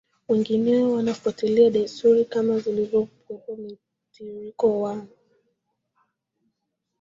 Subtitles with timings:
[0.27, 3.55] wengineo wanafuatilia desturi kama walivyozipokea
[4.09, 5.05] Mtiririko wa